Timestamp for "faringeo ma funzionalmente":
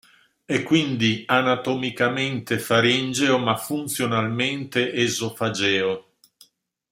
2.57-4.91